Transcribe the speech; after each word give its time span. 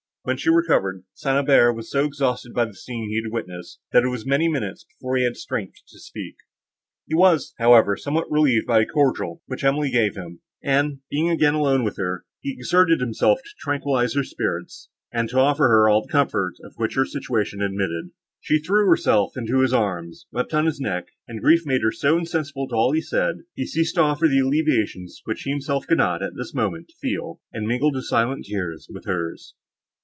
When 0.23 0.37
she 0.37 0.51
recovered, 0.51 1.03
St. 1.15 1.35
Aubert 1.35 1.73
was 1.73 1.89
so 1.89 2.05
exhausted 2.05 2.53
by 2.53 2.65
the 2.65 2.75
scene 2.75 3.09
he 3.09 3.15
had 3.15 3.33
witnessed, 3.33 3.79
that 3.91 4.03
it 4.03 4.09
was 4.09 4.23
many 4.23 4.47
minutes 4.47 4.85
before 4.85 5.17
he 5.17 5.23
had 5.23 5.35
strength 5.35 5.77
to 5.87 5.99
speak; 5.99 6.35
he 7.07 7.15
was, 7.15 7.55
however, 7.57 7.97
somewhat 7.97 8.29
revived 8.29 8.67
by 8.67 8.81
a 8.81 8.85
cordial, 8.85 9.41
which 9.47 9.63
Emily 9.63 9.89
gave 9.89 10.15
him; 10.15 10.41
and, 10.63 10.99
being 11.09 11.31
again 11.31 11.55
alone 11.55 11.83
with 11.83 11.97
her, 11.97 12.23
he 12.39 12.51
exerted 12.53 12.99
himself 12.99 13.39
to 13.41 13.49
tranquilize 13.57 14.13
her 14.13 14.21
spirits, 14.23 14.89
and 15.11 15.27
to 15.29 15.39
offer 15.39 15.67
her 15.69 15.89
all 15.89 16.03
the 16.05 16.11
comfort 16.11 16.53
of 16.63 16.75
which 16.75 16.93
her 16.93 17.05
situation 17.05 17.59
admitted. 17.59 18.11
She 18.41 18.59
threw 18.59 18.85
herself 18.87 19.35
into 19.35 19.61
his 19.61 19.73
arms, 19.73 20.27
wept 20.31 20.53
on 20.53 20.67
his 20.67 20.79
neck, 20.79 21.07
and 21.27 21.41
grief 21.41 21.65
made 21.65 21.81
her 21.81 21.91
so 21.91 22.19
insensible 22.19 22.67
to 22.67 22.75
all 22.75 22.91
he 22.91 23.01
said, 23.01 23.37
that 23.39 23.43
he 23.55 23.65
ceased 23.65 23.95
to 23.95 24.01
offer 24.01 24.27
the 24.27 24.37
alleviations, 24.41 25.21
which 25.25 25.41
he 25.41 25.49
himself 25.49 25.87
could 25.87 25.97
not, 25.97 26.21
at 26.21 26.35
this 26.35 26.53
moment, 26.53 26.91
feel, 27.01 27.41
and 27.51 27.67
mingled 27.67 27.95
his 27.95 28.07
silent 28.07 28.45
tears 28.45 28.87
with 28.93 29.05
hers. 29.05 29.55